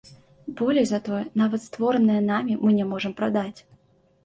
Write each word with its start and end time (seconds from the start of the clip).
Болей 0.61 0.87
за 0.91 0.99
тое, 1.07 1.19
нават 1.43 1.65
створанае 1.67 2.17
намі 2.31 2.59
мы 2.65 2.69
не 2.81 2.91
можам 2.95 3.17
прадаць. 3.23 3.59